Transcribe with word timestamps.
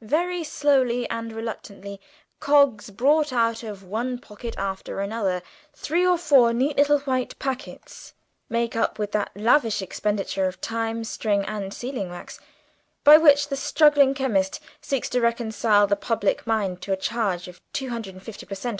Very 0.00 0.42
slowly 0.42 1.06
and 1.10 1.34
reluctantly 1.34 2.00
Coggs 2.40 2.88
brought 2.88 3.30
out 3.30 3.62
of 3.62 3.82
one 3.82 4.18
pocket 4.18 4.54
after 4.56 5.00
another 5.02 5.42
three 5.74 6.06
or 6.06 6.16
four 6.16 6.54
neat 6.54 6.78
little 6.78 7.00
white 7.00 7.38
packets, 7.38 8.14
made 8.48 8.74
up 8.74 8.98
with 8.98 9.12
that 9.12 9.32
lavish 9.36 9.82
expenditure 9.82 10.46
of 10.46 10.62
time, 10.62 11.04
string, 11.04 11.44
and 11.44 11.74
sealing 11.74 12.08
wax, 12.08 12.40
by 13.04 13.18
which 13.18 13.48
the 13.48 13.54
struggling 13.56 14.14
chemist 14.14 14.60
seeks 14.80 15.10
to 15.10 15.20
reconcile 15.20 15.86
the 15.86 15.94
public 15.94 16.46
mind 16.46 16.80
to 16.80 16.94
a 16.94 16.96
charge 16.96 17.46
of 17.46 17.60
two 17.74 17.90
hundred 17.90 18.14
and 18.14 18.22
fifty 18.22 18.46
per 18.46 18.54
cent. 18.54 18.74